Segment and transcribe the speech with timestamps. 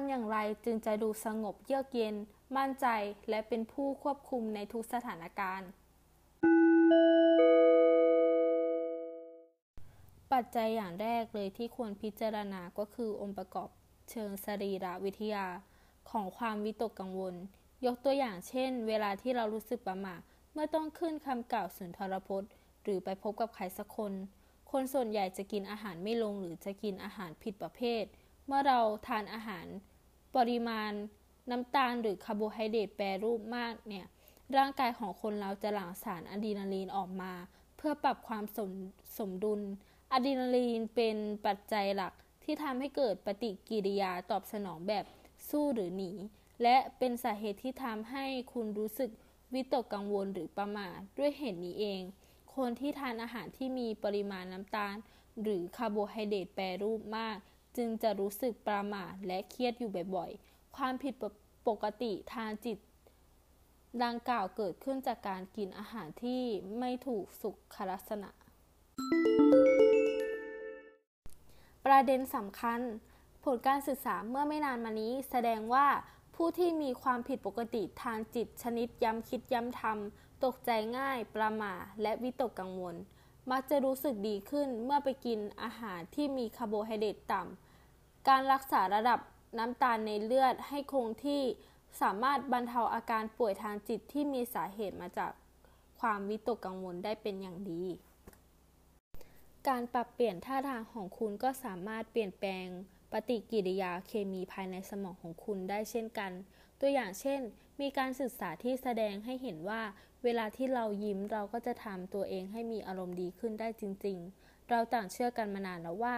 [0.00, 2.14] ำอย่างไรจึงจะดูสงบเยือกเย็น
[2.56, 2.86] มั่นใจ
[3.28, 5.68] และเป็นผู้ควบคุมในทุกสถานการณ์
[10.32, 13.68] ปัจจัยอย่างแรกเลยที่ควรพิจารณาก็คือองค์ประกอบ
[14.10, 15.46] เชิงสรีรวิทยา
[16.10, 17.34] ของความวิตกกังวล
[17.86, 20.16] ยกตัวอย่างเช่น เวลาที่เรารู้สึกประหม่า
[20.52, 22.50] เมื่อต้องขึ้นคำกล่าวสุนทรพจน์
[22.82, 24.12] หรือไปพบกับใครสักคน
[24.70, 28.04] คนส่วนใหญ่จะกินอาหารไม่ลงหรือจะกินอาหารผิดประเภท
[28.46, 29.66] เมื่อเราทานอาหาร
[30.36, 30.92] ปริมาณ
[31.50, 34.06] น้ำตาลหรือคาร์โบไฮเดรตแปรรูปมากเนี่ย
[34.56, 37.32] ร่างกายของคนเราจะหลั่งสารอะดรีนาลีนออกมา
[37.76, 38.70] เพื่อปรับความสม
[39.18, 39.60] สมดุล
[40.12, 42.12] อะดรีนาลีนเป็นปัจจัยหลัก
[42.44, 45.04] ที่ทำให้เกิดปฏิกิริยาตอบสนองแบบ
[45.48, 46.12] สู้หรือหนี
[46.62, 49.10] และเป็นสาเหตุที่ทำให้คุณรู้สึก
[49.54, 52.00] วิตกกังวลหรือประหม่าด้วยเหตุนี้เอง
[52.56, 54.96] คนที่ทานอาหารที่มีปริมาณน้ำตาล
[55.42, 57.36] หรือคาร์โบไฮเดรตแปรรูปมาก
[57.76, 61.14] จึงจะรู้สึกประหม่าและเครียดอยู่บ่อยๆ ความผิด
[61.68, 62.78] ปกติทางจิต
[64.04, 66.42] ดังกล่าวเกิดขึ้นจากการกินอาหารที่
[66.78, 68.30] ไม่ถูกสุขลักษณะ
[71.86, 72.80] ประเด็นสำคัญ
[73.44, 75.86] ผลการศึกษาเมื่อไม่นานมานี้ แสดงว่า
[76.34, 82.96] ผู้ที่มีความผิดปกติทางจิตชนิดย้ำคิดย้ำทำตกใจง่าย ประหม่าและวิตกกังวล
[83.50, 87.65] มักจะรู้สึกดีขึ้นเมื่อไปกินอาหารที่มีคาร์โบไฮเดรตต่ำ
[88.28, 89.20] การรักษาระดับ
[89.58, 91.42] น้ำตาลในเลือดให้คงที่
[92.00, 95.32] สามารถบรรเทาอาการป่วยทางจิตที่มีสาเหตุมาจาก
[96.00, 97.82] ความวิตกกังวลได้เป็นอย่างดี
[99.68, 102.66] การปรับเปลี่ยนท่าทางของคุณก็สามารถเปลี่ยนแปลง
[103.12, 106.32] ปฏิกิริยาเคมีภายในสมองของคุณได้เช่นกัน
[106.80, 107.40] ตัวอย่างเช่น
[107.80, 109.82] มีการศึกษาที่แสดงให้เห็นว่า
[110.24, 116.16] เวลาที่เรายิ้มเราก็จะทำตัวเองให้มีอารมณ์ดีขึ้นได้จริง ๆ เราต่างเชื่อกันมานานแล้วว่า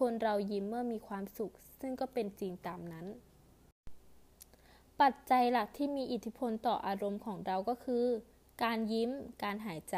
[0.00, 3.06] คนเรายิ้มเมื่อมีความสุข ซึ่งก็เป็นจริงตามนั้น
[5.00, 8.06] ปัจจัยหลักที่มีอิทธิพลต่ออารมณ์ของเราก็คือ
[8.64, 9.10] การยิ้ม
[9.42, 9.96] การหายใจ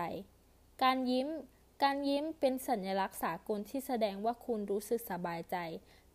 [0.82, 1.28] การยิ้ม
[1.82, 5.56] การยิ้มเป็นสัญลักษณ์สากลที่แสดงว่าคุณรู้สึกสบายใจ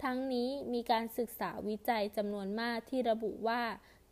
[0.04, 3.62] ทั้งนี้มีการศึกษาวิจัยจำนวนมากที่ระบุว่า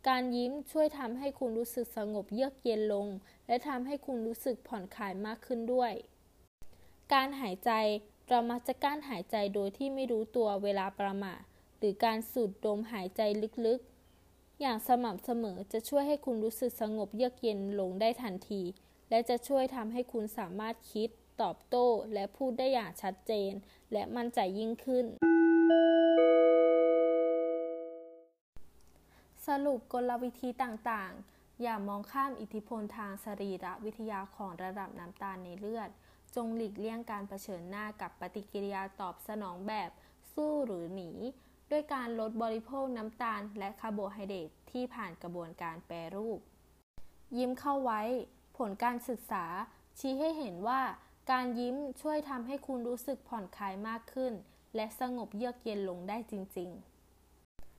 [0.08, 3.06] การยิ้มช่วยทำให้คุณรู้สึกสงบเยือกเย็นลง
[3.46, 5.92] และทำให้คุณรู้สึกผ่อนคลายมากขึ้นด้วย
[7.12, 7.70] การหายใจ
[8.30, 11.40] เรามักจะกั้นหายใจโดยที่ไม่รู้ตัวเวลาประมาท
[11.78, 13.20] หรือการสูดดมหายใจ
[13.66, 18.62] ลึกๆ อย่างสม่ำเสมอจะช่วยให้คุณรู้สึกสงบเยือกเย็นลงได้ทันที
[19.10, 21.08] และจะช่วยทำให้คุณสามารถคิด
[21.42, 23.52] ตอบโต้ และพูดได้อย่างชัดเจน
[23.92, 25.06] และมั่นใจยิ่งขึ้น
[29.46, 35.90] สรุปกลวิธีต่างๆ อย่ามองข้ามอิทธิพลทางสรีรวิทยาของระดับน้ำตาลในเลือด
[36.34, 39.90] จงหลีกเลี่ยงการเผชิญหน้ากับปฏิกิริยาตอบสนองแบบ
[40.34, 41.10] สู้หรือหนี
[41.70, 46.38] ด้วยการลดบริโภคน้ำตาล และคาร์โบไฮเดรตที่ผ่านกระบวนการแปรรูป
[47.36, 48.02] ยิ้มเข้าไว้
[48.56, 49.44] ผลการศึกษา
[49.98, 50.80] ชี้ให้เห็นว่า
[51.30, 54.32] การยิ้มช่วยทำให้คุณรู้สึกผ่อนคลายมากขึ้น
[54.74, 56.70] และสงบเยือกเย็นลงได้จริง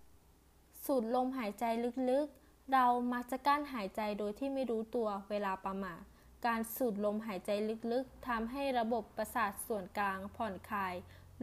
[0.07, 1.63] ๆ สูดลมหายใจ
[2.09, 6.01] ลึกๆ เรามักจะกั้นหายใจโดยที่ไม่รู้ตัวเวลาประมาท
[6.45, 7.49] การสูดลมหายใจ
[7.91, 10.93] ลึกๆทำให้ระบบประสาทส่วนกลางผ่อนคลาย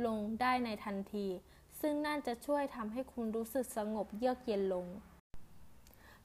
[0.06, 1.26] ลงได้ในทันที
[1.80, 4.86] ซึ่งน่าจะช่วยทำให้คุณรู้สึกสงบเยือกเย็นลง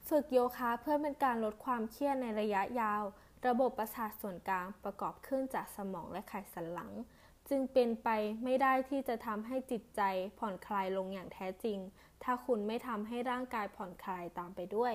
[0.08, 3.04] ฝึกโยคะเพื่อเป็นการลดความเครียดในระยะยาว
[3.48, 6.92] ระบบประสาทส่วนกลางประกอบขึ้นจากสมองและไขสันหลัง
[7.50, 8.10] จึงเป็นไป
[8.44, 10.02] ไม่ได้ที่จะทำให้จิตใจ
[10.40, 11.80] ผ่อนคลายลงอย่างแท้จริง
[12.24, 14.94] ถ้าคุณไม่ทำให้ร่างกายผ่อนคลายตามไปด้วย